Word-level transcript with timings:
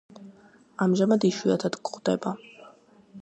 ამჟამად 0.85 1.27
იშვიათად 1.29 1.79
გვხვდება. 1.89 2.35